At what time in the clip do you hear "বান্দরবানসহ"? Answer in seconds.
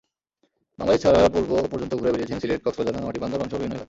3.23-3.57